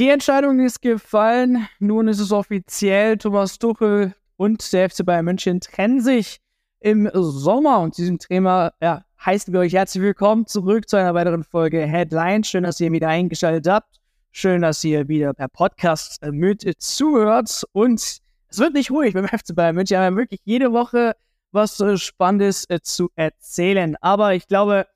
[0.00, 1.68] Die Entscheidung ist gefallen.
[1.78, 3.18] Nun ist es offiziell.
[3.18, 6.40] Thomas Tuchel und der FC Bayern München trennen sich
[6.78, 7.80] im Sommer.
[7.80, 12.44] Und diesem Thema ja, heißen wir euch herzlich willkommen zurück zu einer weiteren Folge Headline.
[12.44, 14.00] Schön, dass ihr wieder eingeschaltet habt.
[14.30, 17.64] Schön, dass ihr wieder per Podcast mit zuhört.
[17.72, 19.98] Und es wird nicht ruhig beim FC Bayern München.
[19.98, 21.14] Wir haben wirklich jede Woche
[21.52, 23.96] was äh, Spannendes äh, zu erzählen.
[24.00, 24.86] Aber ich glaube,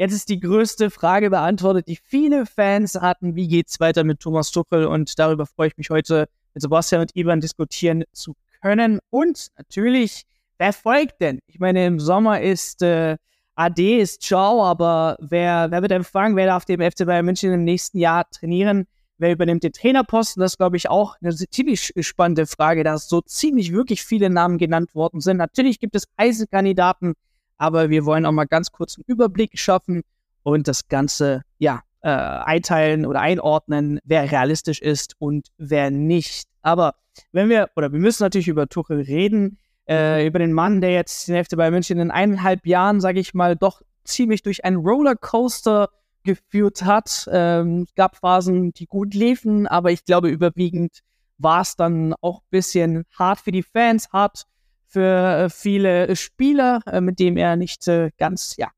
[0.00, 3.36] Jetzt ist die größte Frage beantwortet, die viele Fans hatten.
[3.36, 4.86] Wie geht's weiter mit Thomas Tuchel?
[4.86, 9.00] Und darüber freue ich mich heute mit Sebastian und Ivan diskutieren zu können.
[9.10, 10.24] Und natürlich,
[10.56, 11.40] wer folgt denn?
[11.48, 13.18] Ich meine, im Sommer ist äh,
[13.56, 16.34] AD, ist Ciao, aber wer, wer wird empfangen?
[16.34, 18.86] Wer darf dem FC Bayern München im nächsten Jahr trainieren?
[19.18, 20.40] Wer übernimmt den Trainerposten?
[20.40, 24.56] Das ist, glaube ich, auch eine ziemlich spannende Frage, da so ziemlich wirklich viele Namen
[24.56, 25.36] genannt worden sind.
[25.36, 27.16] Natürlich gibt es Eisenkandidaten,
[27.60, 30.00] aber wir wollen auch mal ganz kurz einen Überblick schaffen
[30.42, 36.48] und das Ganze, ja, äh, einteilen oder einordnen, wer realistisch ist und wer nicht.
[36.62, 36.94] Aber
[37.32, 41.28] wenn wir, oder wir müssen natürlich über Tuchel reden, äh, über den Mann, der jetzt
[41.28, 45.90] den FC Bayern München in eineinhalb Jahren, sage ich mal, doch ziemlich durch einen Rollercoaster
[46.22, 47.28] geführt hat.
[47.30, 51.00] Ähm, es gab Phasen, die gut liefen, aber ich glaube, überwiegend
[51.36, 54.46] war es dann auch ein bisschen hart für die Fans, hart
[54.90, 58.68] für äh, viele Spieler, äh, mit dem er nicht äh, ganz ja,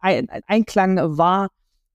[0.00, 1.48] ein, ein Einklang war.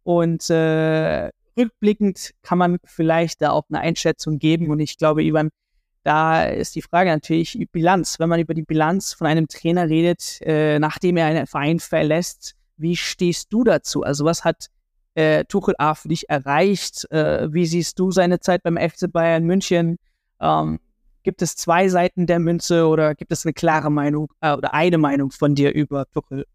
[0.03, 4.71] Und äh, rückblickend kann man vielleicht da auch eine Einschätzung geben.
[4.71, 5.49] Und ich glaube, Ivan,
[6.03, 8.17] da ist die Frage natürlich Bilanz.
[8.19, 12.55] Wenn man über die Bilanz von einem Trainer redet, äh, nachdem er einen Verein verlässt,
[12.77, 14.03] wie stehst du dazu?
[14.03, 14.67] Also was hat
[15.15, 17.11] äh, Tuchel A für dich erreicht?
[17.11, 19.97] Äh, wie siehst du seine Zeit beim FC Bayern München?
[20.39, 20.79] Ähm,
[21.27, 24.97] Gibt es zwei Seiten der Münze oder gibt es eine klare Meinung äh, oder eine
[24.97, 26.45] Meinung von dir über Tuchel?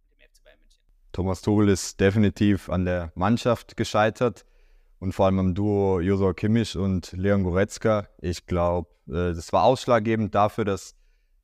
[1.12, 4.46] Thomas Tuchel ist definitiv an der Mannschaft gescheitert
[4.98, 8.08] und vor allem am Duo Josua Kimmich und Leon Goretzka.
[8.22, 10.94] Ich glaube, äh, das war ausschlaggebend dafür, dass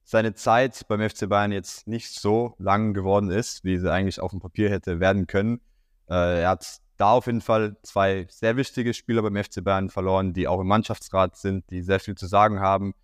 [0.04, 4.30] seine Zeit beim FC Bayern jetzt nicht so lang geworden ist, wie sie eigentlich auf
[4.30, 5.60] dem Papier hätte werden können.
[6.08, 10.32] Äh, er hat da auf jeden Fall zwei sehr wichtige Spieler beim FC Bayern verloren,
[10.32, 12.94] die auch im Mannschaftsrat sind, die sehr viel zu sagen haben,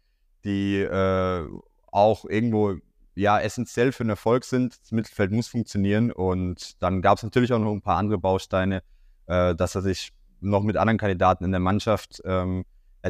[0.45, 1.49] die äh,
[1.91, 2.77] auch irgendwo
[3.15, 4.81] ja essentiell für den Erfolg sind.
[4.81, 8.83] Das Mittelfeld muss funktionieren und dann gab es natürlich auch noch ein paar andere Bausteine,
[9.27, 12.65] äh, dass er sich noch mit anderen Kandidaten in der Mannschaft ähm,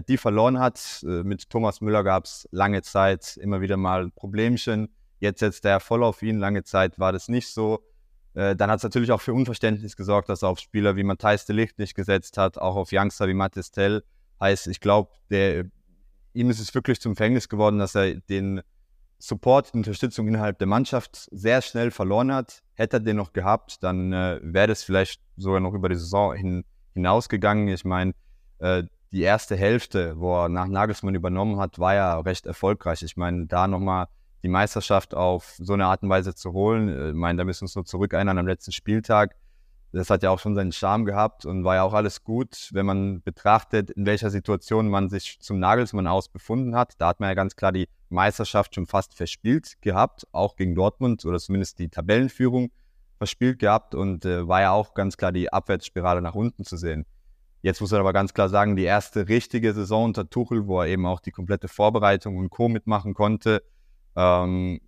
[0.09, 1.05] die verloren hat.
[1.05, 4.95] Äh, mit Thomas Müller gab es lange Zeit immer wieder mal Problemchen.
[5.21, 6.39] Jetzt setzt er voll auf ihn.
[6.39, 7.81] Lange Zeit war das nicht so.
[8.35, 11.47] Äh, dann hat es natürlich auch für Unverständnis gesorgt, dass er auf Spieler wie Matthijs
[11.47, 14.03] de Licht nicht gesetzt hat, auch auf Youngster wie Mathis Tell.
[14.41, 15.67] Heißt, ich glaube, der
[16.35, 18.61] ihm ist es wirklich zum Verhängnis geworden, dass er den
[19.19, 22.63] Support, die Unterstützung innerhalb der Mannschaft sehr schnell verloren hat.
[22.75, 26.35] Hätte er den noch gehabt, dann äh, wäre das vielleicht sogar noch über die Saison
[26.35, 27.69] hin, hinausgegangen.
[27.69, 28.13] Ich meine,
[28.59, 33.03] äh, die erste Hälfte, wo er nach Nagelsmann übernommen hat, war ja recht erfolgreich.
[33.03, 34.09] Ich meine, da nochmal
[34.43, 37.63] die Meisterschaft auf so eine Art und Weise zu holen, äh, ich meine, da müssen
[37.63, 39.37] wir uns nur zurück erinnern am letzten Spieltag
[39.95, 42.87] das hat ja auch schon seinen Charme gehabt und war ja auch alles gut, wenn
[42.87, 46.95] man betrachtet, in welcher Situation man sich zum Nagelsmann aus befunden hat.
[46.99, 51.25] Da hat man ja ganz klar die Meisterschaft schon fast verspielt gehabt, auch gegen Dortmund
[51.25, 52.71] oder zumindest die Tabellenführung
[53.19, 57.07] verspielt gehabt und äh, war ja auch ganz klar die Abwärtsspirale nach unten zu sehen.
[57.63, 60.89] Jetzt muss man aber ganz klar sagen, die erste richtige Saison unter Tuchel, wo er
[60.89, 62.69] eben auch die komplette Vorbereitung und Co.
[62.69, 63.63] mitmachen konnte,
[64.17, 64.81] ähm,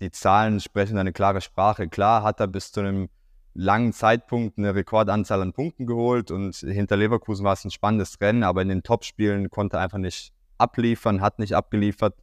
[0.00, 1.88] die Zahlen sprechen eine klare Sprache.
[1.88, 3.08] Klar hat er bis zu einem
[3.58, 8.44] langen Zeitpunkt eine Rekordanzahl an Punkten geholt und hinter Leverkusen war es ein spannendes Rennen,
[8.44, 12.14] aber in den Topspielen konnte er einfach nicht abliefern, hat nicht abgeliefert.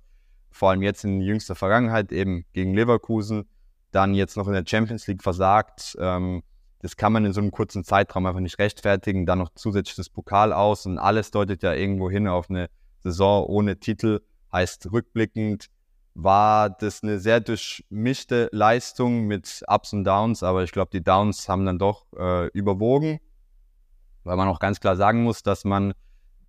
[0.50, 3.50] Vor allem jetzt in jüngster Vergangenheit eben gegen Leverkusen,
[3.91, 5.97] dann jetzt noch in der Champions League versagt.
[6.00, 6.41] Ähm,
[6.79, 9.25] das kann man in so einem kurzen Zeitraum einfach nicht rechtfertigen.
[9.25, 12.69] Dann noch zusätzlich das Pokal aus und alles deutet ja irgendwo hin auf eine
[13.00, 14.22] Saison ohne Titel.
[14.53, 15.68] Heißt rückblickend,
[16.16, 21.50] war das eine sehr durchmischte Leistung mit Ups und Downs, aber ich glaube, die Downs
[21.50, 23.20] haben dann doch äh, überwogen,
[24.24, 25.94] weil man auch ganz klar sagen muss, dass man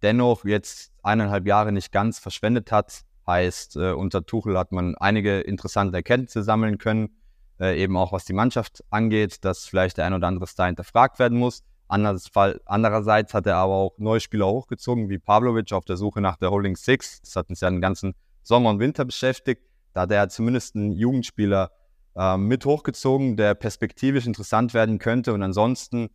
[0.02, 3.02] dennoch jetzt eineinhalb Jahre nicht ganz verschwendet hat.
[3.26, 7.16] Heißt, äh, unter Tuchel hat man einige interessante Erkenntnisse sammeln können,
[7.58, 11.18] äh, eben auch was die Mannschaft angeht, dass vielleicht der ein oder andere Star hinterfragt
[11.18, 11.64] werden muss.
[11.88, 16.50] Andererseits hat er aber auch neue Spieler hochgezogen, wie Pavlovic auf der Suche nach der
[16.50, 17.20] Holding Six.
[17.22, 18.14] Das hat uns ja den ganzen
[18.46, 19.62] Sommer und Winter beschäftigt.
[19.92, 21.72] Da hat er zumindest einen Jugendspieler
[22.14, 25.32] äh, mit hochgezogen, der perspektivisch interessant werden könnte.
[25.32, 26.10] Und ansonsten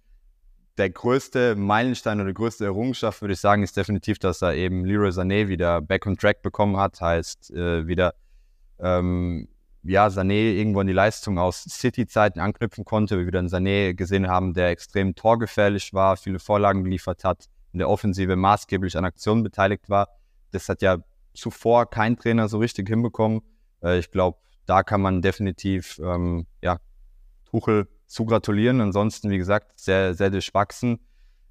[0.78, 4.86] der größte Meilenstein oder die größte Errungenschaft, würde ich sagen, ist definitiv, dass er eben
[4.86, 7.02] Leroy Sané wieder back on track bekommen hat.
[7.02, 8.14] Heißt, äh, wieder,
[8.80, 9.50] ähm,
[9.84, 13.18] ja, Sané irgendwo an die Leistung aus City-Zeiten anknüpfen konnte.
[13.18, 17.80] Wir wieder einen Sané gesehen haben, der extrem torgefährlich war, viele Vorlagen geliefert hat, in
[17.80, 20.08] der Offensive maßgeblich an Aktionen beteiligt war.
[20.52, 21.00] Das hat ja
[21.34, 23.42] zuvor kein Trainer so richtig hinbekommen.
[23.84, 26.80] Äh, ich glaube, da kann man definitiv ähm, ja,
[27.46, 28.82] Tuchel zu gratulieren.
[28.82, 31.00] Ansonsten, wie gesagt, sehr, sehr durchwachsen.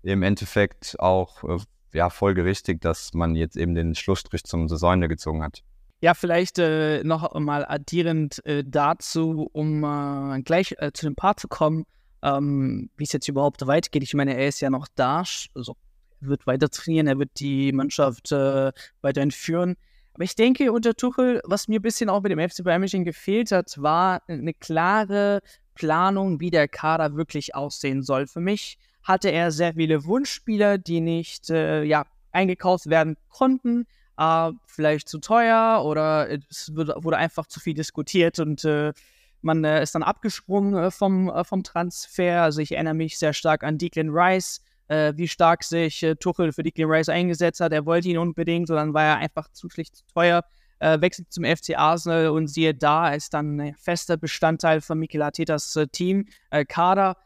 [0.02, 1.58] Im Endeffekt auch äh,
[1.92, 5.62] ja, folgerichtig, dass man jetzt eben den Schlussstrich zum Saisonende gezogen hat.
[6.02, 11.40] Ja, vielleicht äh, noch mal addierend äh, dazu, um äh, gleich äh, zu dem Part
[11.40, 11.84] zu kommen,
[12.22, 14.02] ähm, wie es jetzt überhaupt weitergeht.
[14.02, 15.24] Ich meine, er ist ja noch da,
[15.54, 15.74] er
[16.20, 18.72] wird weiter trainieren, er wird die Mannschaft äh,
[19.02, 19.76] weiterhin führen.
[20.14, 23.04] Aber ich denke, unter Tuchel, was mir ein bisschen auch mit dem FC Bayern München
[23.04, 25.40] gefehlt hat, war eine klare
[25.74, 28.26] Planung, wie der Kader wirklich aussehen soll.
[28.26, 33.86] Für mich hatte er sehr viele Wunschspieler, die nicht äh, ja, eingekauft werden konnten
[34.20, 38.92] äh, vielleicht zu teuer oder es wurde einfach zu viel diskutiert und äh,
[39.42, 42.42] man äh, ist dann abgesprungen äh, vom, äh, vom Transfer.
[42.42, 46.62] Also ich erinnere mich sehr stark an Declan Rice, äh, wie stark sich Tuchel für
[46.62, 47.72] Declan Rice eingesetzt hat.
[47.72, 50.42] Er wollte ihn unbedingt, und dann war er einfach zu schlicht zu teuer.
[50.80, 55.78] wechselt zum FC Arsenal und siehe da, ist dann ein fester Bestandteil von Mikel Artetas
[55.92, 56.26] Team,
[56.68, 57.16] Kader,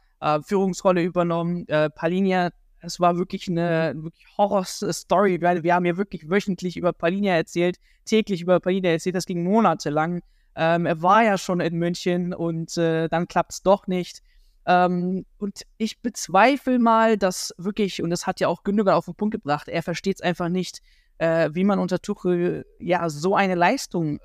[0.42, 1.66] Führungsrolle übernommen.
[1.68, 2.50] Äh, Palinia
[2.84, 7.78] es war wirklich eine wirklich Horror-Story, weil wir haben ja wirklich wöchentlich über Palinia erzählt,
[8.04, 10.20] täglich über Palinia erzählt, das ging monatelang.
[10.56, 14.22] Ähm, er war ja schon in München und äh, dann klappt es doch nicht.
[14.66, 19.14] Ähm, und ich bezweifle mal, dass wirklich, und das hat ja auch Gündogan auf den
[19.14, 20.80] Punkt gebracht, er versteht es einfach nicht,
[21.18, 24.20] äh, wie man unter Tuchel ja so eine Leistung äh,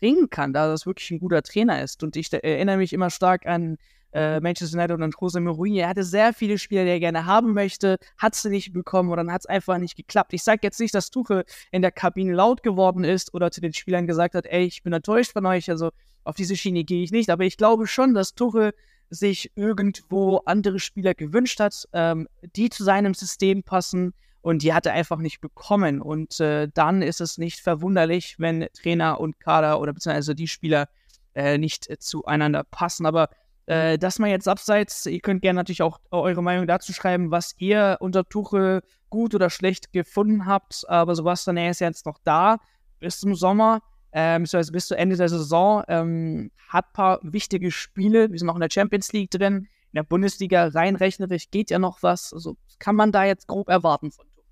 [0.00, 2.02] bringen kann, da das wirklich ein guter Trainer ist.
[2.02, 3.76] Und ich erinnere mich immer stark an
[4.12, 5.80] äh, Manchester United und Jose Mourinho.
[5.80, 9.22] Er hatte sehr viele Spieler, die er gerne haben möchte, hat sie nicht bekommen oder
[9.22, 10.32] dann hat es einfach nicht geklappt.
[10.32, 13.72] Ich sage jetzt nicht, dass Tuchel in der Kabine laut geworden ist oder zu den
[13.72, 15.90] Spielern gesagt hat, ey, ich bin enttäuscht von euch, also
[16.24, 17.30] auf diese Schiene gehe ich nicht.
[17.30, 18.72] Aber ich glaube schon, dass Tuchel
[19.10, 24.86] sich irgendwo andere Spieler gewünscht hat, ähm, die zu seinem System passen und die hat
[24.86, 26.00] er einfach nicht bekommen.
[26.00, 30.88] Und äh, dann ist es nicht verwunderlich, wenn Trainer und Kader oder beziehungsweise die Spieler
[31.34, 33.04] äh, nicht äh, zueinander passen.
[33.04, 33.28] Aber
[33.66, 37.54] äh, das mal jetzt abseits, ihr könnt gerne natürlich auch eure Meinung dazu schreiben, was
[37.58, 40.88] ihr unter Tuchel gut oder schlecht gefunden habt.
[40.88, 42.58] Aber sowas dann er ist jetzt noch da
[42.98, 43.80] bis zum Sommer,
[44.12, 45.82] ähm, also bis zu Ende der Saison.
[45.88, 48.30] Ähm, hat ein paar wichtige Spiele.
[48.30, 49.68] Wir sind noch in der Champions League drin.
[49.92, 52.32] In der Bundesliga rein rechnerisch geht ja noch was.
[52.32, 54.44] Also kann man da jetzt grob erwarten von Tuchel?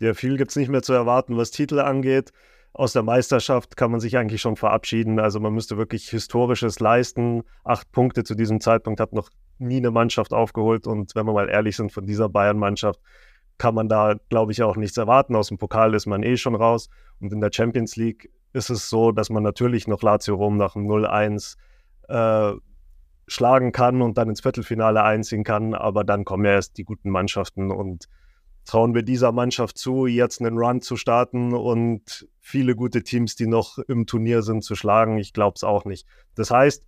[0.00, 2.32] Ja, viel gibt es nicht mehr zu erwarten, was Titel angeht
[2.74, 5.18] aus der Meisterschaft kann man sich eigentlich schon verabschieden.
[5.18, 7.42] Also man müsste wirklich Historisches leisten.
[7.64, 9.28] Acht Punkte zu diesem Zeitpunkt hat noch
[9.58, 10.86] nie eine Mannschaft aufgeholt.
[10.86, 13.00] Und wenn wir mal ehrlich sind, von dieser Bayern-Mannschaft
[13.58, 15.36] kann man da, glaube ich, auch nichts erwarten.
[15.36, 16.88] Aus dem Pokal ist man eh schon raus.
[17.20, 20.74] Und in der Champions League ist es so, dass man natürlich noch Lazio Rom nach
[20.74, 21.56] dem 0-1
[22.08, 22.52] äh,
[23.26, 25.74] schlagen kann und dann ins Viertelfinale einziehen kann.
[25.74, 28.08] Aber dann kommen ja erst die guten Mannschaften und
[28.64, 33.46] trauen wir dieser Mannschaft zu, jetzt einen Run zu starten und viele gute Teams, die
[33.46, 35.18] noch im Turnier sind, zu schlagen.
[35.18, 36.06] Ich glaube es auch nicht.
[36.34, 36.84] Das heißt,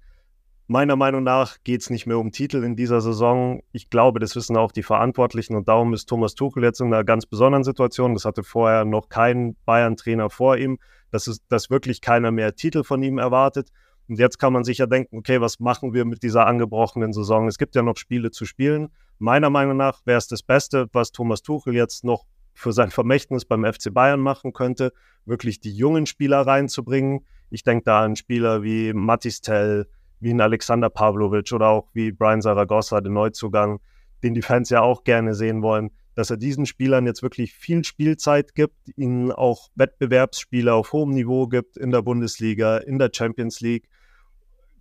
[0.66, 3.62] meiner Meinung nach geht es nicht mehr um Titel in dieser Saison.
[3.72, 7.04] Ich glaube, das wissen auch die Verantwortlichen und darum ist Thomas Tuchel jetzt in einer
[7.04, 8.14] ganz besonderen Situation.
[8.14, 10.78] Das hatte vorher noch kein Bayern-Trainer vor ihm,
[11.10, 13.68] dass, es, dass wirklich keiner mehr Titel von ihm erwartet.
[14.08, 17.48] Und jetzt kann man sich ja denken, okay, was machen wir mit dieser angebrochenen Saison?
[17.48, 18.88] Es gibt ja noch Spiele zu spielen.
[19.18, 23.44] Meiner Meinung nach wäre es das Beste, was Thomas Tuchel jetzt noch für sein Vermächtnis
[23.44, 24.92] beim FC Bayern machen könnte,
[25.24, 27.26] wirklich die jungen Spieler reinzubringen.
[27.50, 29.88] Ich denke da an Spieler wie Matis Tell,
[30.20, 33.80] wie ein Alexander Pavlovic oder auch wie Brian Saragossa, den Neuzugang,
[34.22, 37.84] den die Fans ja auch gerne sehen wollen, dass er diesen Spielern jetzt wirklich viel
[37.84, 43.60] Spielzeit gibt, ihnen auch Wettbewerbsspiele auf hohem Niveau gibt in der Bundesliga, in der Champions
[43.60, 43.88] League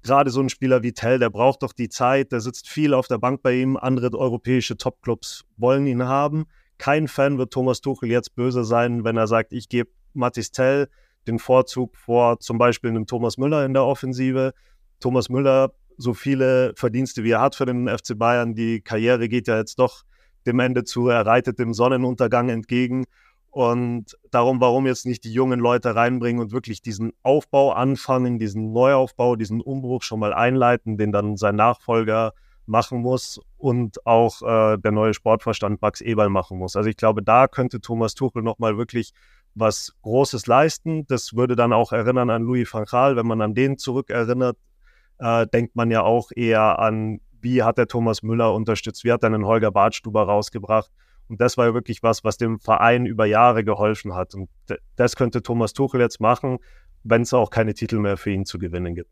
[0.03, 3.07] gerade so ein Spieler wie Tell, der braucht doch die Zeit, der sitzt viel auf
[3.07, 3.77] der Bank bei ihm.
[3.77, 6.45] Andere europäische Topclubs wollen ihn haben.
[6.77, 10.89] Kein Fan wird Thomas Tuchel jetzt böse sein, wenn er sagt, ich gebe Mathis Tell
[11.25, 14.53] den Vorzug vor zum Beispiel einem Thomas Müller in der Offensive.
[15.03, 19.49] Thomas Müller, so viele Verdienste wie er hat für den FC Bayern, die Karriere geht
[19.49, 20.03] ja jetzt doch
[20.45, 21.09] dem Ende zu.
[21.09, 23.03] Er reitet dem Sonnenuntergang entgegen.
[23.51, 28.71] Und darum, warum jetzt nicht die jungen Leute reinbringen und wirklich diesen Aufbau anfangen, diesen
[28.71, 32.31] Neuaufbau, diesen Umbruch schon mal einleiten, den dann sein Nachfolger
[32.65, 36.77] machen muss und auch äh, der neue Sportverstand Max Eberl machen muss.
[36.77, 39.11] Also ich glaube, da könnte Thomas Tuchel nochmal wirklich
[39.53, 41.05] was Großes leisten.
[41.07, 43.17] Das würde dann auch erinnern an Louis van Gaal.
[43.17, 44.57] Wenn man an den zurückerinnert,
[45.23, 49.23] äh, denkt man ja auch eher an, wie hat der Thomas Müller unterstützt, wie hat
[49.23, 50.91] er einen Holger Badstuber rausgebracht.
[51.29, 54.35] Und das war wirklich was, was dem Verein über Jahre geholfen hat.
[54.35, 54.49] Und
[54.97, 56.59] das könnte Thomas Tuchel jetzt machen,
[57.03, 59.09] wenn es auch keine Titel mehr für ihn zu gewinnen gibt.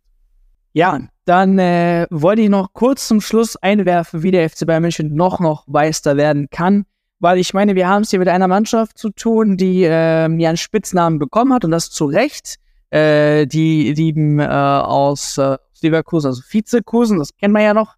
[0.73, 5.13] Ja, dann äh, wollte ich noch kurz zum Schluss einwerfen, wie der FC Bayern München
[5.15, 6.85] noch, noch Meister werden kann.
[7.19, 10.49] weil ich meine, wir haben es hier mit einer Mannschaft zu tun, die äh, ja
[10.49, 12.57] einen Spitznamen bekommen hat und das zu Recht.
[12.89, 17.95] Äh, die lieben äh, aus äh, Leverkusen, also Vizekusen, das kennen wir ja noch.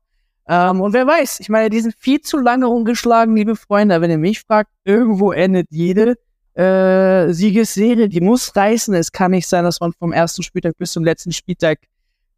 [0.47, 4.01] Ähm, und wer weiß, ich meine, die sind viel zu lange umgeschlagen, liebe Freunde.
[4.01, 6.17] Wenn ihr mich fragt, irgendwo endet jede
[6.55, 8.93] äh, Siegesserie, die muss reißen.
[8.93, 11.79] Es kann nicht sein, dass man vom ersten Spieltag bis zum letzten Spieltag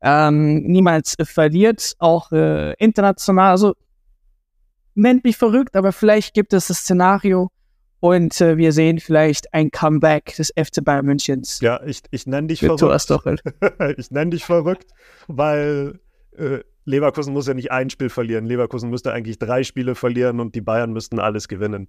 [0.01, 3.51] ähm, niemals äh, verliert, auch äh, international.
[3.51, 3.73] Also
[4.93, 7.49] nennt mich verrückt, aber vielleicht gibt es das Szenario
[7.99, 11.59] und äh, wir sehen vielleicht ein Comeback des FC Bayern Münchens.
[11.61, 13.43] Ja, ich, ich nenne dich verrückt.
[13.97, 14.87] ich nenne dich verrückt,
[15.27, 15.99] weil
[16.37, 18.45] äh, Leverkusen muss ja nicht ein Spiel verlieren.
[18.45, 21.87] Leverkusen müsste eigentlich drei Spiele verlieren und die Bayern müssten alles gewinnen.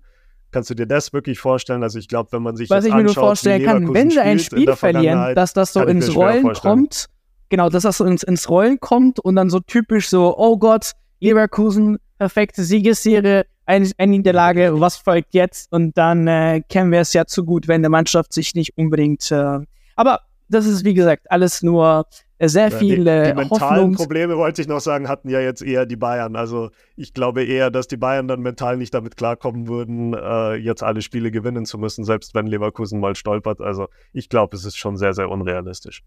[0.53, 1.83] Kannst du dir das wirklich vorstellen?
[1.83, 4.39] Also ich glaube, wenn man sich Was ich mir nur vorstellen kann, wenn sie ein
[4.39, 7.07] Spiel verlieren, dass das so ins Rollen kommt,
[7.49, 10.93] genau, dass das so ins, ins Rollen kommt und dann so typisch so, oh Gott,
[11.21, 15.73] Leverkusen, perfekte Siegesserie, eine, eine Niederlage, was folgt jetzt?
[15.73, 19.31] Und dann äh, kennen wir es ja zu gut, wenn der Mannschaft sich nicht unbedingt.
[19.31, 19.61] Äh,
[19.97, 22.07] aber das ist, wie gesagt, alles nur
[22.39, 25.63] äh, sehr viele die, die mentalen Hoffnungs Probleme, wollte ich noch sagen, hatten ja jetzt
[25.63, 26.37] eher die Bayern.
[26.37, 30.83] Also ich glaube eher, dass die Bayern dann mental nicht damit klarkommen würden, äh, jetzt
[30.83, 33.61] alle Spiele gewinnen zu müssen, selbst wenn Leverkusen mal stolpert.
[33.61, 36.03] Also ich glaube, es ist schon sehr, sehr unrealistisch.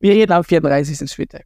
[0.00, 1.10] Wir reden am 34.
[1.10, 1.44] Spieltag.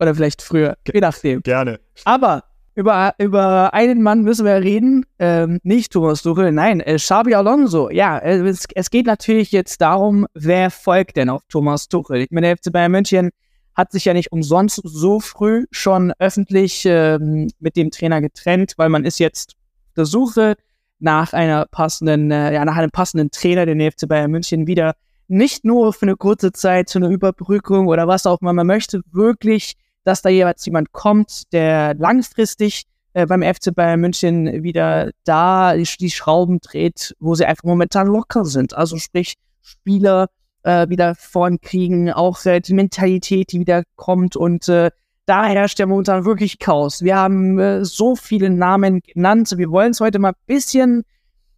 [0.00, 1.42] Oder vielleicht früher, je nachdem.
[1.42, 1.78] Gerne.
[2.04, 2.42] Aber
[2.74, 7.90] über, über einen Mann müssen wir reden, ähm, nicht Thomas Tuchel, nein, äh, Xabi Alonso.
[7.90, 12.22] Ja, äh, es, es, geht natürlich jetzt darum, wer folgt denn auf Thomas Tuchel.
[12.22, 13.30] Ich meine, der FC Bayern München
[13.74, 18.88] hat sich ja nicht umsonst so früh schon öffentlich ähm, mit dem Trainer getrennt, weil
[18.88, 19.54] man ist jetzt
[19.88, 20.54] auf der Suche
[20.98, 24.94] nach einer passenden, äh, ja, nach einem passenden Trainer, den FC Bayern München wieder
[25.28, 29.00] nicht nur für eine kurze Zeit zu einer Überbrückung oder was auch immer man möchte,
[29.10, 29.74] wirklich
[30.04, 35.88] dass da jeweils jemand kommt, der langfristig äh, beim FC Bayern München wieder da die,
[36.00, 38.74] die, Schrauben dreht, wo sie einfach momentan locker sind.
[38.74, 40.28] Also sprich, Spieler
[40.62, 44.90] äh, wieder vorn kriegen, auch äh, die Mentalität, die wieder kommt und äh,
[45.26, 47.02] da herrscht ja momentan wirklich Chaos.
[47.02, 49.54] Wir haben äh, so viele Namen genannt.
[49.56, 51.04] Wir wollen es heute mal ein bisschen,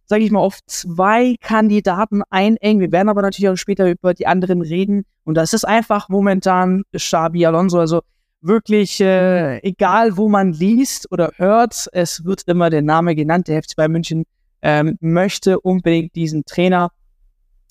[0.05, 2.79] sage ich mal, auf zwei Kandidaten einengen.
[2.79, 5.03] Wir werden aber natürlich auch später über die anderen reden.
[5.23, 7.79] Und das ist einfach momentan Xabi Alonso.
[7.79, 8.01] Also
[8.41, 13.47] wirklich, äh, egal wo man liest oder hört, es wird immer der Name genannt.
[13.47, 14.25] Der FC Bayern München
[14.61, 16.91] ähm, möchte unbedingt diesen Trainer.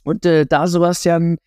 [0.04, 1.38] Und äh, da, Sebastian,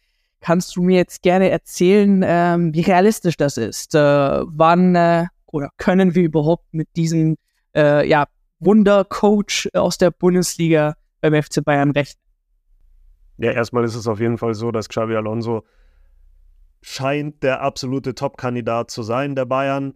[0.42, 3.96] kannst du mir jetzt gerne erzählen, ähm, wie realistisch das ist.
[3.96, 7.38] Äh, wann äh, oder können wir überhaupt mit diesem
[7.76, 8.28] äh, ja,
[8.60, 12.22] Wundercoach aus der Bundesliga beim FC Bayern rechnen?
[13.38, 15.64] Ja, erstmal ist es auf jeden Fall so, dass Xavi Alonso
[16.82, 19.94] scheint der absolute Top-Kandidat zu sein, der Bayern.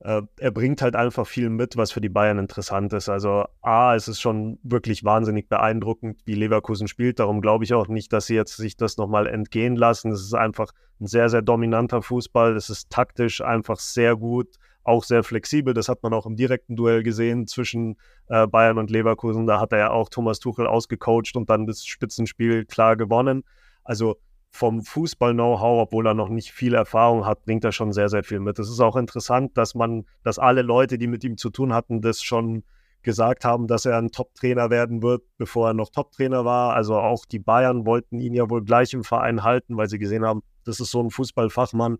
[0.00, 3.08] Äh, er bringt halt einfach viel mit, was für die Bayern interessant ist.
[3.08, 7.18] Also A, es ist schon wirklich wahnsinnig beeindruckend, wie Leverkusen spielt.
[7.18, 10.12] Darum glaube ich auch nicht, dass sie jetzt sich das nochmal entgehen lassen.
[10.12, 12.54] Es ist einfach ein sehr, sehr dominanter Fußball.
[12.56, 15.72] Es ist taktisch einfach sehr gut, auch sehr flexibel.
[15.72, 17.96] Das hat man auch im direkten Duell gesehen zwischen
[18.28, 19.46] äh, Bayern und Leverkusen.
[19.46, 23.44] Da hat er ja auch Thomas Tuchel ausgecoacht und dann das Spitzenspiel klar gewonnen.
[23.84, 24.18] Also
[24.54, 28.38] vom Fußball-Know-how, obwohl er noch nicht viel Erfahrung hat, bringt er schon sehr, sehr viel
[28.38, 28.56] mit.
[28.60, 32.00] Es ist auch interessant, dass man, dass alle Leute, die mit ihm zu tun hatten,
[32.00, 32.62] das schon
[33.02, 36.72] gesagt haben, dass er ein Top-Trainer werden wird, bevor er noch Top-Trainer war.
[36.72, 40.24] Also auch die Bayern wollten ihn ja wohl gleich im Verein halten, weil sie gesehen
[40.24, 41.98] haben, das ist so ein Fußballfachmann.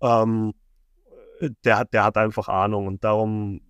[0.00, 0.54] Ähm,
[1.66, 3.60] der, hat, der hat einfach Ahnung und darum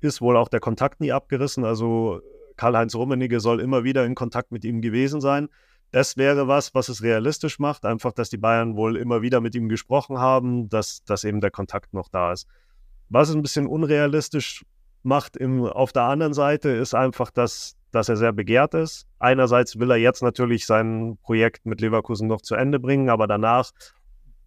[0.00, 1.64] ist wohl auch der Kontakt nie abgerissen.
[1.64, 2.22] Also
[2.56, 5.48] Karl-Heinz Rummenigge soll immer wieder in Kontakt mit ihm gewesen sein
[5.90, 7.84] das wäre was, was es realistisch macht.
[7.84, 11.50] Einfach, dass die Bayern wohl immer wieder mit ihm gesprochen haben, dass, dass eben der
[11.50, 12.46] Kontakt noch da ist.
[13.08, 14.64] Was es ein bisschen unrealistisch
[15.02, 19.06] macht im, auf der anderen Seite, ist einfach, dass, dass er sehr begehrt ist.
[19.18, 23.70] Einerseits will er jetzt natürlich sein Projekt mit Leverkusen noch zu Ende bringen, aber danach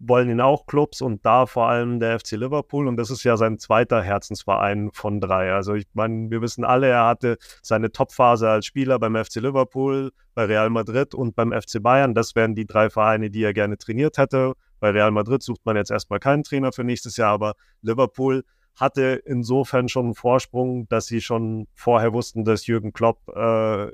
[0.04, 3.36] wollen ihn auch Clubs und da vor allem der FC Liverpool und das ist ja
[3.36, 5.52] sein zweiter Herzensverein von drei.
[5.52, 10.10] Also ich meine, wir wissen alle, er hatte seine Topphase als Spieler beim FC Liverpool,
[10.34, 12.14] bei Real Madrid und beim FC Bayern.
[12.14, 14.54] Das wären die drei Vereine, die er gerne trainiert hätte.
[14.80, 18.44] Bei Real Madrid sucht man jetzt erstmal keinen Trainer für nächstes Jahr, aber Liverpool
[18.74, 23.92] hatte insofern schon einen Vorsprung, dass sie schon vorher wussten, dass Jürgen Klopp äh,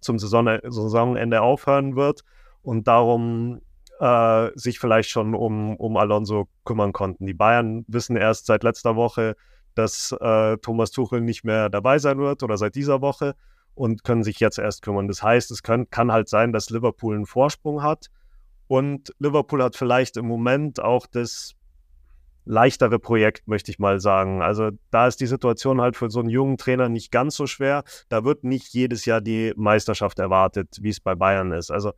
[0.00, 2.22] zum Saison Saisonende aufhören wird
[2.60, 3.62] und darum
[4.00, 7.26] äh, sich vielleicht schon um, um Alonso kümmern konnten.
[7.26, 9.36] Die Bayern wissen erst seit letzter Woche,
[9.74, 13.34] dass äh, Thomas Tuchel nicht mehr dabei sein wird oder seit dieser Woche
[13.74, 15.08] und können sich jetzt erst kümmern.
[15.08, 18.08] Das heißt, es kann, kann halt sein, dass Liverpool einen Vorsprung hat
[18.68, 21.56] und Liverpool hat vielleicht im Moment auch das,
[22.46, 24.40] leichtere Projekt, möchte ich mal sagen.
[24.40, 27.82] Also da ist die Situation halt für so einen jungen Trainer nicht ganz so schwer.
[28.08, 31.70] Da wird nicht jedes Jahr die Meisterschaft erwartet, wie es bei Bayern ist.
[31.70, 31.92] Also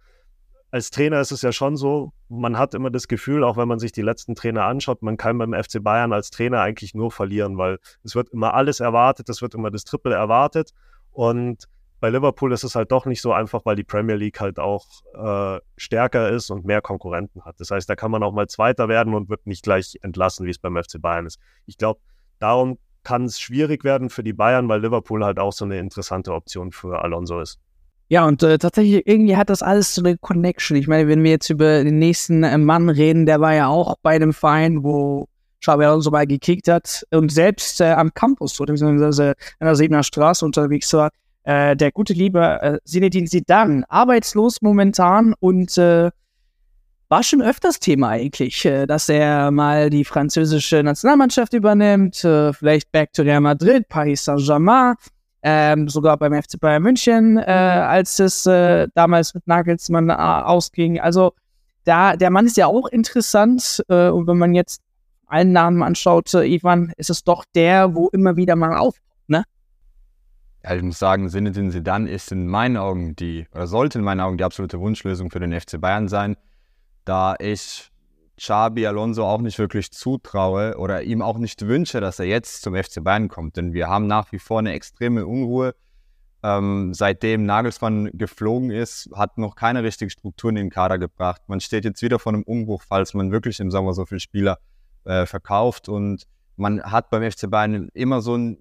[0.71, 3.79] als Trainer ist es ja schon so, man hat immer das Gefühl, auch wenn man
[3.79, 7.57] sich die letzten Trainer anschaut, man kann beim FC Bayern als Trainer eigentlich nur verlieren,
[7.57, 10.73] weil es wird immer alles erwartet, es wird immer das Triple erwartet
[11.11, 11.69] und
[12.01, 14.87] bei Liverpool ist es halt doch nicht so einfach, weil die Premier League halt auch
[15.15, 17.59] äh, stärker ist und mehr Konkurrenten hat.
[17.59, 20.51] Das heißt, da kann man auch mal Zweiter werden und wird nicht gleich entlassen, wie
[20.51, 21.41] es beim FC Bayern ist.
[21.67, 22.01] Ich glaube,
[22.39, 26.33] darum kann es schwierig werden für die Bayern, weil Liverpool halt auch so eine interessante
[26.33, 27.59] Option für Alonso ist.
[28.11, 30.77] Ja, und äh, tatsächlich irgendwie hat das alles so eine Connection.
[30.79, 33.97] Ich meine, wenn wir jetzt über den nächsten äh, Mann reden, der war ja auch
[34.03, 35.29] bei einem Verein, wo
[35.61, 40.03] Xabi Alonso mal gekickt hat und selbst äh, am Campus oder beziehungsweise an der Siebener
[40.03, 41.11] Straße unterwegs war.
[41.43, 46.11] Äh, der gute liebe äh, Zinedine Zidane, arbeitslos momentan und äh,
[47.11, 52.91] war schon öfters Thema eigentlich, äh, dass er mal die französische Nationalmannschaft übernimmt, äh, vielleicht
[52.93, 54.95] back to Real Madrid, Paris Saint-Germain
[55.51, 61.01] ähm, sogar beim FC Bayern München, äh, als es äh, damals mit Nagelsmann äh, ausging.
[61.01, 61.33] Also
[61.85, 64.83] da, der Mann ist ja auch interessant äh, und wenn man jetzt
[65.27, 69.45] allen Namen anschaut, äh, Ivan, ist es doch der, wo immer wieder mal auf, ne?
[70.63, 74.21] Ja, ich muss sagen, Zinedine Zidane ist in meinen Augen die, oder sollte in meinen
[74.21, 76.37] Augen die absolute Wunschlösung für den FC Bayern sein,
[77.07, 77.88] da ich
[78.39, 82.75] Xabi Alonso auch nicht wirklich zutraue oder ihm auch nicht wünsche, dass er jetzt zum
[82.75, 83.57] FC Bayern kommt.
[83.57, 85.75] Denn wir haben nach wie vor eine extreme Unruhe.
[86.43, 91.43] Ähm, seitdem Nagelsmann geflogen ist, hat noch keine richtige Struktur in den Kader gebracht.
[91.49, 94.59] Man steht jetzt wieder vor einem Umbruch, falls man wirklich im Sommer so viele Spieler
[95.05, 95.89] äh, verkauft.
[95.89, 96.25] Und
[96.57, 98.59] man hat beim FC Bayern immer so einen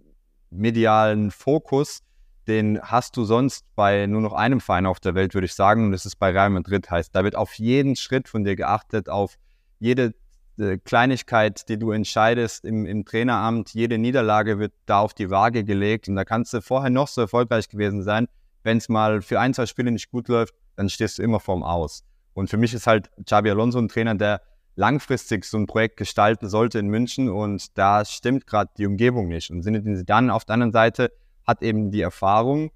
[0.50, 2.02] medialen Fokus,
[2.48, 5.86] den hast du sonst bei nur noch einem Verein auf der Welt, würde ich sagen.
[5.86, 7.14] Und das ist bei Real Madrid heißt.
[7.14, 9.38] Da wird auf jeden Schritt von dir geachtet, auf
[9.80, 10.14] jede
[10.58, 15.64] äh, Kleinigkeit, die du entscheidest im, im Traineramt, jede Niederlage wird da auf die Waage
[15.64, 18.28] gelegt und da kannst du vorher noch so erfolgreich gewesen sein.
[18.64, 21.64] Wenn es mal für ein, zwei Spiele nicht gut läuft, dann stehst du immer vorm
[21.64, 22.04] Aus.
[22.34, 24.42] Und für mich ist halt Xabi Alonso ein Trainer, der
[24.76, 29.50] langfristig so ein Projekt gestalten sollte in München und da stimmt gerade die Umgebung nicht.
[29.52, 31.12] Und Zinedine Zidane auf der anderen Seite
[31.46, 32.72] hat eben die Erfahrung,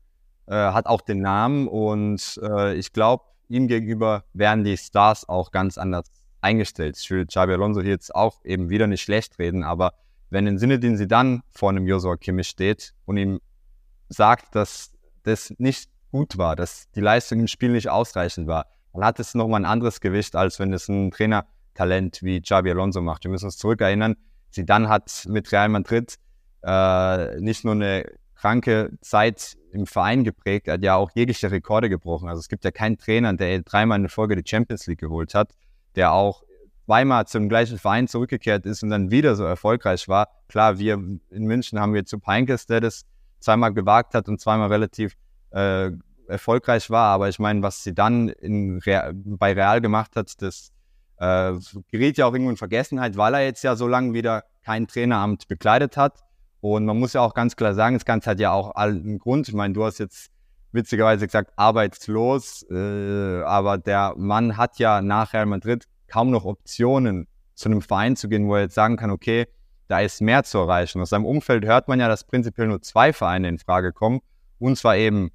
[0.47, 5.52] äh, hat auch den Namen und äh, ich glaube, ihm gegenüber wären die Stars auch
[5.52, 6.97] ganz anders eingestellt.
[6.97, 9.93] Ich will Xabi Alonso hier jetzt auch eben wieder nicht schlecht reden, aber
[10.30, 13.39] wenn im Sinne, den sie dann vor einem Josua Kimmich steht und ihm
[14.10, 14.91] sagt, dass
[15.23, 19.36] das nicht gut war, dass die Leistung im Spiel nicht ausreichend war, dann hat es
[19.36, 23.23] nochmal ein anderes Gewicht, als wenn es ein Trainertalent wie Xabi Alonso macht.
[23.23, 24.15] Wir müssen uns zurückerinnern,
[24.49, 26.15] sie dann hat mit Real Madrid
[26.63, 32.27] äh, nicht nur eine kranke Zeit im Verein geprägt, hat ja auch jegliche Rekorde gebrochen.
[32.27, 35.54] Also es gibt ja keinen Trainer, der dreimal in Folge die Champions League geholt hat
[35.95, 36.43] der auch
[36.86, 40.27] zweimal zum gleichen Verein zurückgekehrt ist und dann wieder so erfolgreich war.
[40.47, 43.06] Klar, wir in München haben wir zu Peinkes, der das
[43.39, 45.15] zweimal gewagt hat und zweimal relativ
[45.51, 45.91] äh,
[46.27, 47.13] erfolgreich war.
[47.13, 50.71] Aber ich meine, was sie dann in Real, bei Real gemacht hat, das
[51.17, 51.54] äh,
[51.91, 55.47] geriet ja auch irgendwo in Vergessenheit, weil er jetzt ja so lange wieder kein Traineramt
[55.47, 56.19] bekleidet hat.
[56.62, 59.47] Und man muss ja auch ganz klar sagen, das Ganze hat ja auch einen Grund.
[59.47, 60.30] Ich meine, du hast jetzt
[60.71, 62.65] witzigerweise gesagt, arbeitslos.
[62.69, 68.15] Äh, aber der Mann hat ja nach Real Madrid kaum noch Optionen, zu einem Verein
[68.15, 69.47] zu gehen, wo er jetzt sagen kann, okay,
[69.88, 71.01] da ist mehr zu erreichen.
[71.01, 74.21] Aus seinem Umfeld hört man ja, dass prinzipiell nur zwei Vereine in Frage kommen.
[74.57, 75.31] Und zwar eben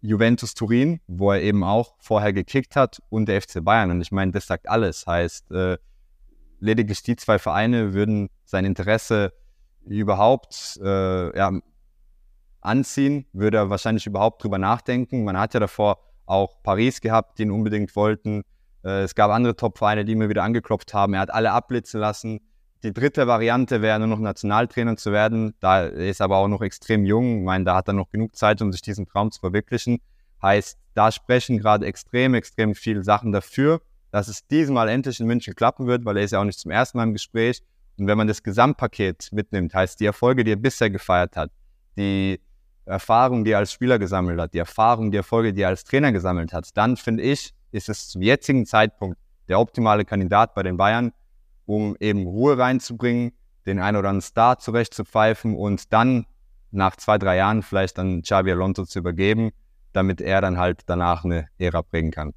[0.00, 3.90] Juventus Turin, wo er eben auch vorher gekickt hat, und der FC Bayern.
[3.90, 5.06] Und ich meine, das sagt alles.
[5.06, 5.78] Heißt, äh,
[6.60, 9.32] lediglich die zwei Vereine würden sein Interesse
[9.84, 11.52] überhaupt äh, ja,
[12.66, 15.24] anziehen, würde er wahrscheinlich überhaupt drüber nachdenken.
[15.24, 18.42] Man hat ja davor auch Paris gehabt, die ihn unbedingt wollten.
[18.84, 21.14] Äh, es gab andere Top-Vereine, die immer wieder angeklopft haben.
[21.14, 22.40] Er hat alle abblitzen lassen.
[22.82, 25.54] Die dritte Variante wäre nur noch Nationaltrainer zu werden.
[25.60, 27.38] Da ist aber auch noch extrem jung.
[27.38, 29.98] Ich meine, da hat er noch genug Zeit, um sich diesen Traum zu verwirklichen.
[30.42, 35.54] Heißt, da sprechen gerade extrem, extrem viele Sachen dafür, dass es diesmal endlich in München
[35.54, 37.62] klappen wird, weil er ist ja auch nicht zum ersten Mal im Gespräch.
[37.98, 41.50] Und wenn man das Gesamtpaket mitnimmt, heißt die Erfolge, die er bisher gefeiert hat,
[41.96, 42.40] die
[42.86, 46.12] Erfahrung, die er als Spieler gesammelt hat, die Erfahrung, die Erfolge, die er als Trainer
[46.12, 49.18] gesammelt hat, dann finde ich, ist es zum jetzigen Zeitpunkt
[49.48, 51.12] der optimale Kandidat bei den Bayern,
[51.66, 53.32] um eben Ruhe reinzubringen,
[53.66, 56.26] den ein oder anderen Star zurechtzupfeifen und dann
[56.70, 59.50] nach zwei, drei Jahren vielleicht an Xabi Alonso zu übergeben,
[59.92, 62.32] damit er dann halt danach eine Ära bringen kann.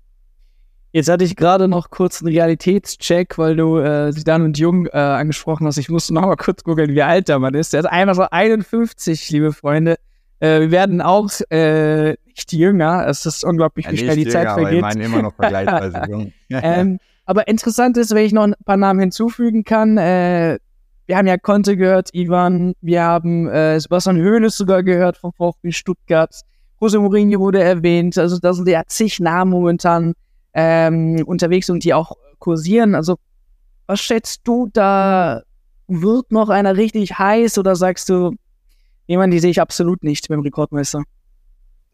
[0.92, 5.68] Jetzt hatte ich gerade noch kurz einen Realitätscheck, weil du äh, und Jung äh, angesprochen
[5.68, 5.78] hast.
[5.78, 7.74] Ich musste noch mal kurz gucken, wie alt der Mann ist.
[7.74, 9.98] Der ist einmal so 51, liebe Freunde.
[10.40, 13.08] Äh, wir werden auch äh, nicht jünger.
[13.08, 14.66] Es ist unglaublich, wie ja, schnell die jünger, Zeit vergeht.
[14.66, 16.34] Aber ich meine immer noch vergleichsweise jung.
[16.50, 19.98] ähm, Aber interessant ist, wenn ich noch ein paar Namen hinzufügen kann.
[19.98, 20.60] Äh,
[21.08, 25.72] wir haben ja Conte gehört, Ivan, wir haben äh, Sebastian Hoeneß sogar gehört vom VfB
[25.72, 26.34] Stuttgart.
[26.80, 28.18] Jose Mourinho wurde erwähnt.
[28.18, 30.14] Also da sind ja zig Namen momentan
[30.54, 32.96] ähm, unterwegs und die auch kursieren.
[32.96, 33.18] Also
[33.88, 35.42] was schätzt du da?
[35.88, 38.36] Wird noch einer richtig heiß oder sagst du,
[39.10, 41.04] jemand, die sehe ich absolut nicht beim Rekordmeister?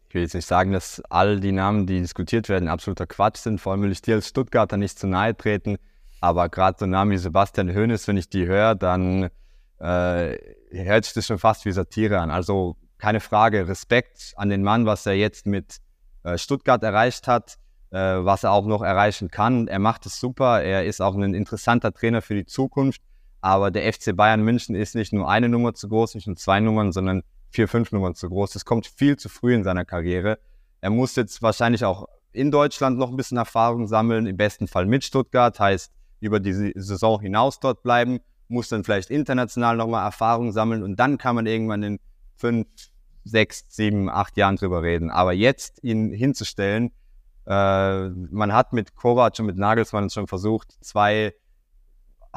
[0.08, 3.60] Ich will jetzt nicht sagen, dass all die Namen, die diskutiert werden, absoluter Quatsch sind.
[3.60, 5.78] Vor allem will ich dir als Stuttgarter nicht zu nahe treten.
[6.20, 9.30] Aber gerade so Namen wie Sebastian Hoeneß, wenn ich die höre, dann
[9.78, 10.38] äh,
[10.70, 12.30] hört sich das schon fast wie Satire an.
[12.30, 15.78] Also keine Frage, Respekt an den Mann, was er jetzt mit
[16.22, 17.56] äh, Stuttgart erreicht hat,
[17.90, 19.68] äh, was er auch noch erreichen kann.
[19.68, 23.02] Er macht es super, er ist auch ein interessanter Trainer für die Zukunft.
[23.46, 26.58] Aber der FC Bayern München ist nicht nur eine Nummer zu groß, nicht nur zwei
[26.58, 28.50] Nummern, sondern vier, fünf Nummern zu groß.
[28.50, 30.40] Das kommt viel zu früh in seiner Karriere.
[30.80, 34.86] Er muss jetzt wahrscheinlich auch in Deutschland noch ein bisschen Erfahrung sammeln, im besten Fall
[34.86, 40.50] mit Stuttgart, heißt über die Saison hinaus dort bleiben, muss dann vielleicht international nochmal Erfahrung
[40.50, 42.00] sammeln und dann kann man irgendwann in
[42.34, 42.66] fünf,
[43.22, 45.08] sechs, sieben, acht Jahren drüber reden.
[45.08, 46.90] Aber jetzt ihn hinzustellen,
[47.46, 51.32] äh, man hat mit Kovac und mit Nagelsmann schon versucht, zwei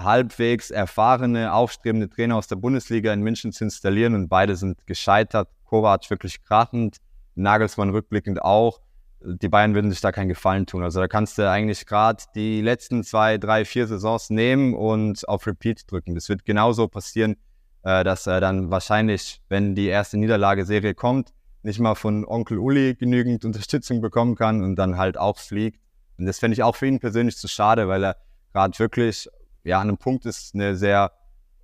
[0.03, 5.49] halbwegs erfahrene, aufstrebende Trainer aus der Bundesliga in München zu installieren und beide sind gescheitert.
[5.65, 6.97] Kovac wirklich krachend,
[7.35, 8.81] Nagelsmann rückblickend auch.
[9.21, 10.81] Die Bayern würden sich da keinen Gefallen tun.
[10.81, 15.45] Also da kannst du eigentlich gerade die letzten zwei, drei, vier Saisons nehmen und auf
[15.45, 16.15] Repeat drücken.
[16.15, 17.35] Das wird genauso passieren,
[17.83, 21.33] äh, dass er dann wahrscheinlich, wenn die erste Niederlageserie kommt,
[21.63, 25.81] nicht mal von Onkel Uli genügend Unterstützung bekommen kann und dann halt auch fliegt.
[26.17, 28.17] Und das fände ich auch für ihn persönlich zu schade, weil er
[28.53, 29.27] gerade wirklich
[29.63, 31.11] ja, an einem Punkt ist, eine sehr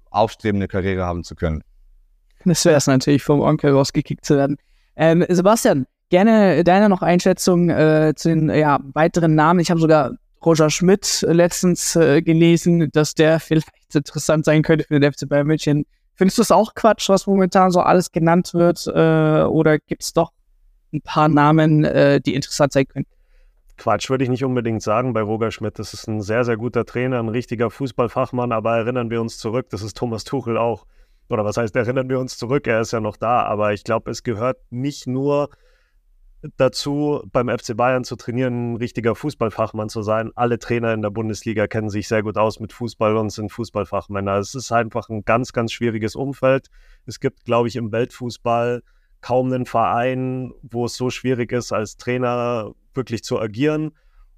[0.10, 1.64] aufstrebende Karriere haben zu können.
[2.46, 4.58] Das wäre es natürlich, vom Onkel rausgekickt zu werden.
[4.96, 9.60] Ähm, Sebastian, gerne deine noch Einschätzung äh, zu den ja, weiteren Namen.
[9.60, 10.12] Ich habe sogar
[10.46, 15.48] Roger Schmidt letztens äh, gelesen, dass der vielleicht interessant sein könnte für den FC Bayern
[15.48, 15.86] München.
[16.14, 18.88] Findest du es auch Quatsch, was momentan so alles genannt wird?
[18.88, 20.32] Äh, oder gibt es doch
[20.94, 23.12] ein paar Namen, äh, die interessant sein könnten?
[23.78, 25.80] Quatsch würde ich nicht unbedingt sagen bei Roger Schmidt.
[25.80, 28.52] Das ist ein sehr, sehr guter Trainer, ein richtiger Fußballfachmann.
[28.52, 30.86] Aber erinnern wir uns zurück, das ist Thomas Tuchel auch.
[31.30, 33.44] Oder was heißt, erinnern wir uns zurück, er ist ja noch da.
[33.44, 35.50] Aber ich glaube, es gehört nicht nur
[36.58, 40.32] dazu, beim FC Bayern zu trainieren, ein richtiger Fußballfachmann zu sein.
[40.36, 44.38] Alle Trainer in der Bundesliga kennen sich sehr gut aus mit Fußball und sind Fußballfachmänner.
[44.38, 46.68] Es ist einfach ein ganz, ganz schwieriges Umfeld.
[47.06, 48.84] Es gibt, glaube ich, im Weltfußball
[49.22, 53.92] kaum einen Verein, wo es so schwierig ist, als Trainer wirklich zu agieren.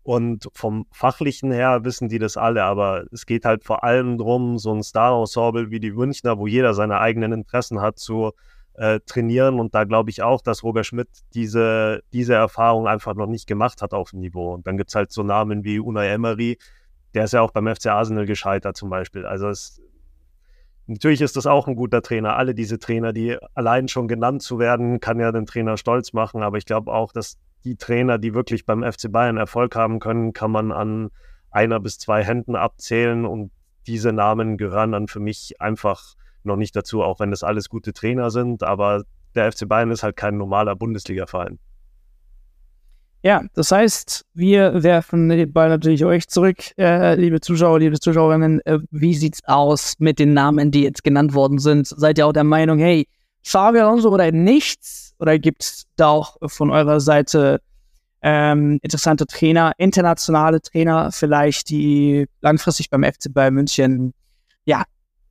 [0.03, 4.57] Und vom Fachlichen her wissen die das alle, aber es geht halt vor allem darum,
[4.57, 8.31] so ein Star-Ensemble wie die Münchner, wo jeder seine eigenen Interessen hat, zu
[8.75, 9.59] äh, trainieren.
[9.59, 13.81] Und da glaube ich auch, dass Roger Schmidt diese, diese Erfahrung einfach noch nicht gemacht
[13.81, 14.53] hat auf dem Niveau.
[14.53, 16.57] Und dann gibt es halt so Namen wie Unai Emery,
[17.13, 19.25] der ist ja auch beim FC Arsenal gescheitert zum Beispiel.
[19.25, 19.81] Also es,
[20.85, 22.35] natürlich ist das auch ein guter Trainer.
[22.35, 26.43] Alle diese Trainer, die allein schon genannt zu werden, kann ja den Trainer stolz machen.
[26.43, 30.33] Aber ich glaube auch, dass die Trainer, die wirklich beim FC Bayern Erfolg haben können,
[30.33, 31.09] kann man an
[31.51, 33.51] einer bis zwei Händen abzählen und
[33.87, 37.93] diese Namen gehören dann für mich einfach noch nicht dazu, auch wenn das alles gute
[37.93, 39.03] Trainer sind, aber
[39.35, 41.59] der FC Bayern ist halt kein normaler Bundesliga-Verein.
[43.23, 48.61] Ja, das heißt, wir werfen den Ball natürlich euch zurück, äh, liebe Zuschauer, liebe Zuschauerinnen.
[48.65, 51.87] Äh, wie sieht's aus mit den Namen, die jetzt genannt worden sind?
[51.87, 53.07] Seid ihr auch der Meinung, hey,
[53.47, 55.13] Xavi Alonso oder nichts?
[55.19, 57.61] Oder gibt es da auch von eurer Seite
[58.21, 64.13] ähm, interessante Trainer, internationale Trainer vielleicht, die langfristig beim FC Bayern München
[64.65, 64.83] ja,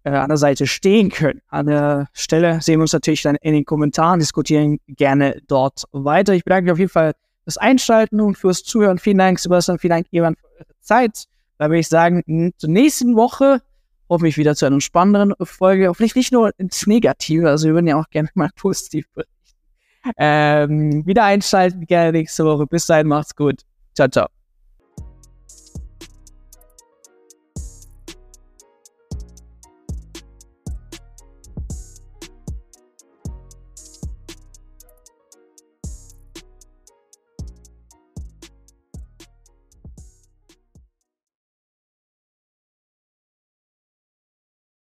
[0.05, 1.43] äh, an der Seite stehen können?
[1.49, 6.33] An der Stelle sehen wir uns natürlich dann in den Kommentaren, diskutieren gerne dort weiter.
[6.33, 7.13] Ich bedanke mich auf jeden Fall
[7.45, 8.99] fürs Einschalten und fürs Zuhören.
[8.99, 11.25] Vielen Dank, Sebastian, vielen Dank, Ivan, für eure Zeit.
[11.59, 13.61] Da würde ich sagen, zur nächsten Woche
[14.09, 15.89] hoffentlich wieder zu einer spannenderen Folge.
[15.89, 19.33] Hoffentlich nicht nur ins Negative, also wir würden ja auch gerne mal positiv berichten.
[20.19, 22.67] Ähm, wieder einschalten, gerne nächste Woche.
[22.67, 23.63] Bis dahin, macht's gut.
[23.95, 24.36] Ciao, ciao.